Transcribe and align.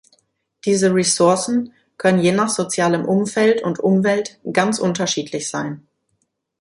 Diese 0.65 0.95
Ressourcen 0.95 1.73
können 1.99 2.17
je 2.21 2.31
nach 2.31 2.49
sozialem 2.49 3.05
Umfeld 3.05 3.61
und 3.61 3.79
Umwelt 3.79 4.39
ganz 4.51 4.79
unterschiedlich 4.79 5.47
sein. 5.47 5.87